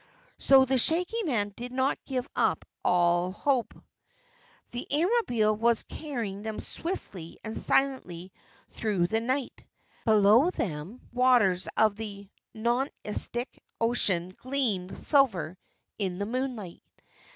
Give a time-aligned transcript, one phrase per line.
[0.39, 3.75] So, the Shaggy Man didn't give up all hope.
[4.71, 8.31] The Airmobile was carrying them swiftly and silently
[8.71, 9.63] through the night.
[10.05, 15.55] Below them the waters of the Nonestic Ocean gleamed silver
[15.99, 16.81] in the moonlight.